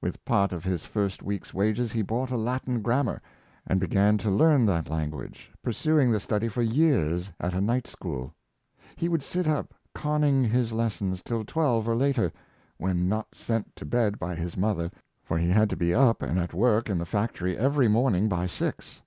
With 0.00 0.24
part 0.24 0.52
of 0.52 0.62
his 0.62 0.84
first 0.84 1.20
week's 1.20 1.52
wages 1.52 1.90
he 1.90 2.00
bought 2.00 2.30
a 2.30 2.36
Latin 2.36 2.80
grammar, 2.80 3.20
and 3.66 3.80
began 3.80 4.16
to 4.18 4.30
learn 4.30 4.66
that 4.66 4.88
language, 4.88 5.50
pursuing 5.64 6.12
the 6.12 6.20
study 6.20 6.46
for 6.46 6.62
years 6.62 7.32
at 7.40 7.54
a 7.54 7.60
night 7.60 7.88
school. 7.88 8.32
He 8.94 9.08
would 9.08 9.24
sit 9.24 9.48
up 9.48 9.74
conning 9.92 10.44
his 10.44 10.72
lessons 10.72 11.24
till 11.24 11.44
twelve 11.44 11.88
or 11.88 11.96
later, 11.96 12.30
when 12.78 13.08
not 13.08 13.34
sent 13.34 13.74
to 13.74 13.84
bed 13.84 14.16
by 14.16 14.36
his 14.36 14.56
mother, 14.56 14.92
for 15.24 15.38
he 15.38 15.48
had 15.48 15.68
to 15.70 15.76
be 15.76 15.92
up 15.92 16.22
and 16.22 16.38
at 16.38 16.54
work 16.54 16.88
in 16.88 16.96
the 16.98 17.04
factory 17.04 17.58
every 17.58 17.88
morning 17.88 18.28
by 18.28 18.46
six. 18.46 19.02